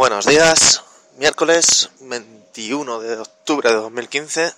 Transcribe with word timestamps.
Buenos 0.00 0.24
días, 0.24 0.82
miércoles 1.18 1.90
21 2.00 3.00
de 3.00 3.18
octubre 3.18 3.68
de 3.68 3.74
2015 3.74 4.54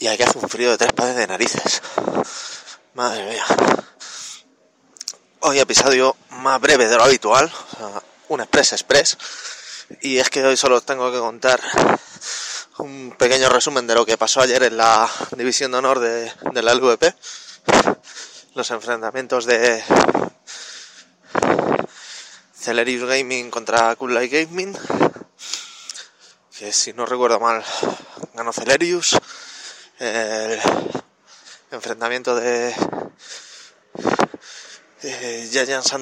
y 0.00 0.06
aquí 0.06 0.22
hace 0.22 0.36
un 0.38 0.50
frío 0.50 0.70
de 0.70 0.76
tres 0.76 0.92
pares 0.92 1.16
de 1.16 1.26
narices. 1.26 1.80
Madre 2.92 3.24
mía. 3.24 3.42
Hoy 5.40 5.60
episodio 5.60 6.14
más 6.28 6.60
breve 6.60 6.86
de 6.88 6.96
lo 6.98 7.04
habitual, 7.04 7.50
un 8.28 8.42
express 8.42 8.74
express, 8.74 9.16
y 10.02 10.18
es 10.18 10.28
que 10.28 10.44
hoy 10.44 10.58
solo 10.58 10.82
tengo 10.82 11.10
que 11.10 11.18
contar 11.18 11.58
un 12.76 13.14
pequeño 13.16 13.48
resumen 13.48 13.86
de 13.86 13.94
lo 13.94 14.04
que 14.04 14.18
pasó 14.18 14.42
ayer 14.42 14.62
en 14.64 14.76
la 14.76 15.10
división 15.38 15.72
de 15.72 15.78
honor 15.78 16.00
de, 16.00 16.30
de 16.52 16.62
la 16.62 16.74
LVP, 16.74 17.14
los 18.56 18.70
enfrentamientos 18.70 19.46
de 19.46 19.82
Celerius 22.64 23.06
Gaming 23.06 23.50
contra 23.50 23.94
Cool 23.94 24.14
Light 24.14 24.32
Gaming. 24.32 24.74
Que 26.58 26.72
si 26.72 26.94
no 26.94 27.04
recuerdo 27.04 27.38
mal, 27.38 27.62
ganó 28.32 28.54
Celerius. 28.54 29.18
El 29.98 30.58
enfrentamiento 31.70 32.34
de, 32.34 32.74
de 35.02 35.48
Giants 35.52 35.92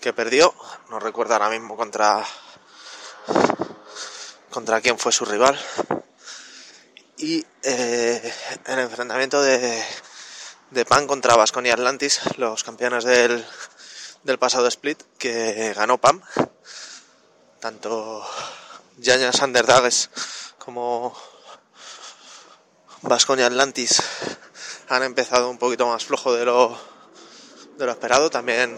que 0.00 0.12
perdió. 0.14 0.54
No 0.88 0.98
recuerdo 0.98 1.34
ahora 1.34 1.50
mismo 1.50 1.76
contra 1.76 2.24
contra 4.48 4.80
quién 4.80 4.98
fue 4.98 5.12
su 5.12 5.26
rival. 5.26 5.60
Y 7.18 7.44
eh, 7.62 8.34
el 8.64 8.78
enfrentamiento 8.78 9.42
de, 9.42 9.84
de 10.70 10.84
Pan 10.86 11.06
contra 11.06 11.36
Vasconia 11.36 11.74
Atlantis, 11.74 12.20
los 12.38 12.64
campeones 12.64 13.04
del, 13.04 13.44
del 14.24 14.38
pasado 14.38 14.66
split 14.66 15.02
que 15.18 15.72
ganó 15.74 15.98
PAM. 15.98 16.20
Tanto 17.60 18.26
Giants 19.00 19.40
Underdogs 19.40 20.10
como 20.58 21.16
Vasconia 23.02 23.46
Atlantis 23.46 24.02
han 24.88 25.02
empezado 25.02 25.50
un 25.50 25.58
poquito 25.58 25.86
más 25.86 26.04
flojo 26.04 26.34
de 26.34 26.44
lo, 26.44 26.78
de 27.76 27.86
lo 27.86 27.92
esperado. 27.92 28.30
También 28.30 28.76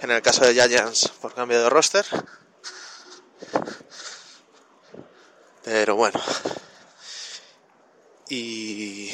en 0.00 0.10
el 0.10 0.22
caso 0.22 0.44
de 0.44 0.54
Giants 0.54 1.08
por 1.20 1.34
cambio 1.34 1.62
de 1.62 1.70
roster. 1.70 2.06
Pero 5.64 5.96
bueno. 5.96 6.20
Y 8.30 9.10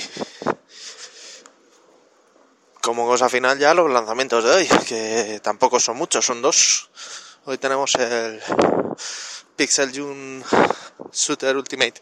como 2.85 3.07
cosa 3.07 3.31
final 3.31 3.59
ya 3.59 3.73
los 3.73 3.91
lanzamientos 3.91 4.45
de 4.45 4.51
hoy, 4.51 4.69
que 4.87 5.41
tampoco 5.43 5.81
son 5.81 5.97
muchos, 5.97 6.27
son 6.27 6.43
dos. 6.43 6.91
Hoy 7.47 7.57
tenemos 7.57 7.95
el 7.95 8.43
Pixel 9.57 9.91
June 9.95 10.45
Shooter 11.11 11.57
Ultimate 11.57 11.95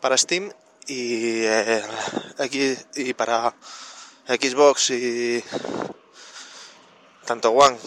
para 0.00 0.18
Steam 0.18 0.52
y, 0.88 1.44
para 3.16 3.54
Xbox 4.26 4.90
y 4.90 5.44
tanto 7.24 7.52
One 7.52 7.78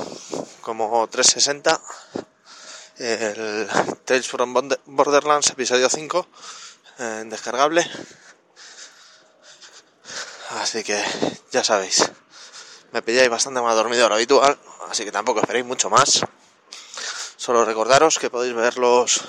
como 0.62 1.06
360 1.10 1.82
el 3.00 3.68
Tales 4.06 4.28
from 4.30 4.54
Borderlands 4.86 5.50
episodio 5.50 5.90
5 5.90 6.28
en 7.00 7.30
descargable. 7.30 7.86
Así 10.52 10.86
que 10.86 11.04
ya 11.52 11.66
sabéis 11.66 12.10
me 12.92 13.02
pilláis 13.02 13.30
bastante 13.30 13.62
más 13.62 13.74
dormido 13.76 14.04
de 14.04 14.10
lo 14.10 14.16
habitual, 14.16 14.60
así 14.90 15.06
que 15.06 15.12
tampoco 15.12 15.40
esperéis 15.42 15.66
mucho 15.66 15.90
más. 15.90 16.26
Solo 17.38 17.66
recordaros 17.66 18.20
que 18.20 18.30
podéis 18.30 18.54
ver 18.54 18.78
los 18.78 19.22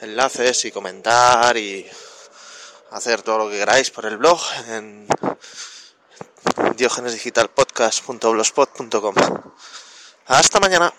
enlaces 0.00 0.64
y 0.64 0.72
comentar 0.72 1.56
y 1.56 1.88
hacer 2.90 3.22
todo 3.22 3.38
lo 3.38 3.48
que 3.50 3.58
queráis 3.58 3.90
por 3.90 4.06
el 4.06 4.18
blog 4.18 4.40
en 4.68 5.08
diogenesdigitalpodcast.blogspot.com. 6.76 9.14
Hasta 10.26 10.60
mañana. 10.60 10.94